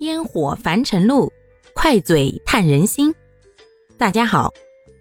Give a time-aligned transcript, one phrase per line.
[0.00, 1.32] 烟火凡尘路，
[1.72, 3.14] 快嘴探人心。
[3.96, 4.52] 大家好，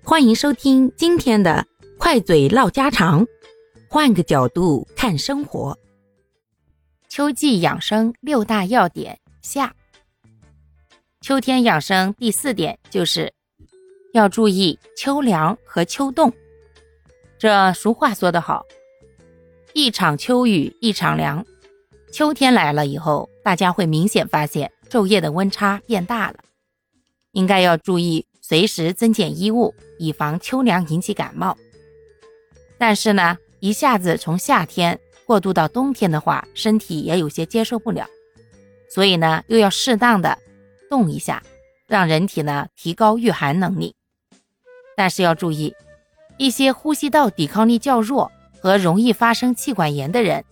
[0.04, 1.66] 欢迎收听今天的
[1.97, 3.25] 快嘴唠家常，
[3.89, 5.77] 换个角度看生活。
[7.09, 9.73] 秋季养生六大要点下，
[11.21, 13.33] 秋天养生第四点就是
[14.13, 16.31] 要注意秋凉和秋冻。
[17.39, 18.63] 这俗话说得好，
[19.73, 21.44] 一场秋雨一场凉。
[22.12, 26.36] 秋天来了以后，大家会明显发现昼夜的温差变大了，
[27.31, 31.58] 应该要注意随时增减衣物，以防秋凉引起感冒。
[32.77, 38.08] 但是呢，一下子从夏天过渡到冬天的话，身体也有些接受不了，
[38.88, 40.38] 所以呢，又要适当的
[40.91, 41.41] 动一下，
[41.88, 43.96] 让人体呢提高御寒能力。
[44.96, 45.73] 但是要注意，
[46.38, 50.46] 一些呼吸道抵抗力较弱和容易发生气管炎的人，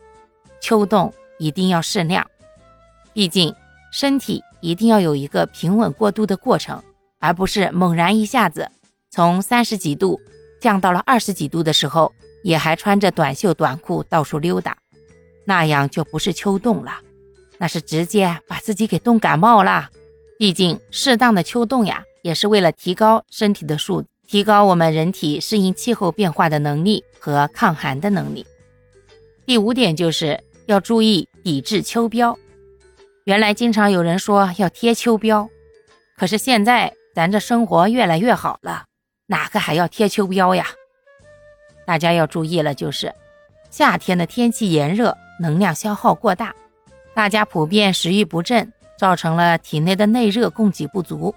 [0.60, 1.14] 秋冻。
[1.38, 2.30] 一定要适量，
[3.14, 3.56] 毕竟
[3.92, 6.82] 身体一定要有一个平稳过渡的过程，
[7.20, 8.70] 而不是猛然一下子
[9.10, 10.20] 从三十几度
[10.60, 14.78] 降到了二十几度的时候，也还穿着短袖短裤到处溜达，
[15.46, 17.02] 那样就不是秋冻了，
[17.58, 19.90] 那是直接把自己给冻感冒了。
[20.40, 28.46] 毕竟适当的秋冻呀，也是为了提高身体的素，提高我们人体适应气候变化的能力和抗寒的能力。
[29.46, 31.28] 第五点就是要注意。
[31.44, 32.38] 抵制秋膘，
[33.26, 35.48] 原来经常有人说要贴秋膘，
[36.18, 38.86] 可是现在咱这生活越来越好了，
[39.28, 40.66] 哪个还要贴秋膘呀？
[41.86, 43.14] 大家要注意了，就是
[43.70, 46.56] 夏天的天气炎热，能量消耗过大，
[47.14, 51.36] 大家普遍食欲不振，造成了体内的内热供给不足。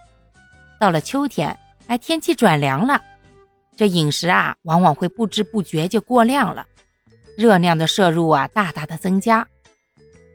[0.80, 3.02] 到了秋天，哎，天气转凉了，
[3.76, 6.66] 这饮食啊，往往会不知不觉就过量了，
[7.36, 9.46] 热量的摄入啊，大大的增加。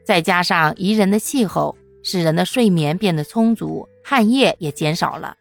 [0.04, 5.36] 再加上宜人的气候，使人的睡眠变得充足，汗液也减少了。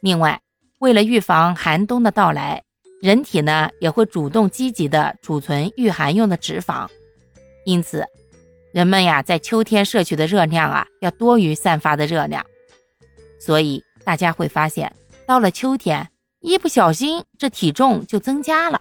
[0.00, 0.40] 另外，
[0.78, 2.62] 为了预防寒冬的到来，
[3.02, 6.86] 人体呢也会主动积极的储存御寒用的脂肪，
[7.64, 8.06] 因此，
[8.72, 12.44] 人们呀在秋天摄取的热量啊要多于散发的热量。
[13.40, 14.94] 所以大家会发现，
[15.26, 16.08] 到了秋天，
[16.40, 18.80] 一不小心这体重就增加了。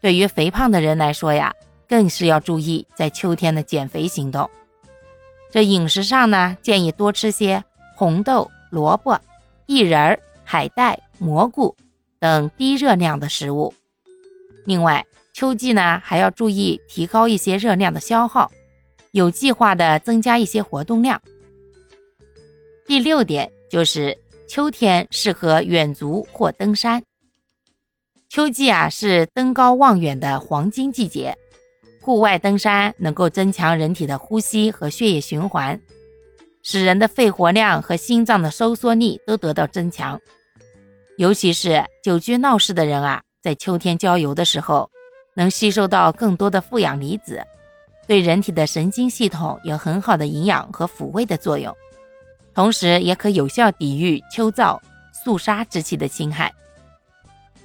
[0.00, 1.52] 对于肥胖的人来说呀。
[1.88, 4.48] 更是要注意在秋天的减肥行动。
[5.50, 7.64] 这饮食上呢，建议多吃些
[7.94, 9.20] 红豆、萝卜、
[9.66, 11.74] 薏仁、海带、蘑菇
[12.18, 13.72] 等低热量的食物。
[14.64, 18.50] 另外，秋季呢还要注意提高一些热量的消耗，
[19.12, 21.22] 有计划的增加一些活动量。
[22.86, 24.16] 第六点就是
[24.48, 27.02] 秋天适合远足或登山。
[28.28, 31.36] 秋季啊是登高望远的黄金季节。
[32.06, 35.80] 户外登山能够增强人体的呼吸和血液循环，
[36.62, 40.20] 使人的肺活量和心脏的收缩力都得到增强。
[41.18, 44.88] 尤其是久居闹市的人啊，在秋天郊游的时候，
[45.34, 47.42] 能吸收到更多的负氧离子，
[48.06, 51.74] 对人体的神经系统有很好的营养和抚慰的作用，
[52.54, 54.78] 同时也可有效抵御秋燥、
[55.24, 56.54] 肃杀之气的侵害。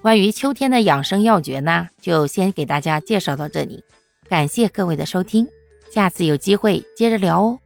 [0.02, 3.84] 关于秋天的养生要诀呢，就先给大家介绍到这里。
[4.32, 5.46] 感谢各位的收听，
[5.92, 7.60] 下次有机会接着聊哦。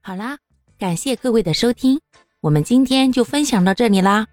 [0.00, 0.38] 好啦，
[0.78, 2.00] 感谢各位的收听，
[2.40, 4.26] 我们今天就分享到这里啦。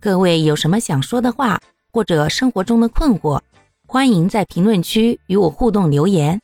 [0.00, 1.60] 各位有什么想说的话，
[1.92, 3.38] 或者生活中的困惑，
[3.86, 6.40] 欢迎在评论区与我互动留言，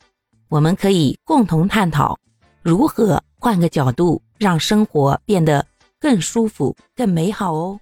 [0.50, 2.18] 我们可以共同探讨
[2.60, 5.64] 如何换个角度让生活变得
[5.98, 7.80] 更舒服、更美好哦。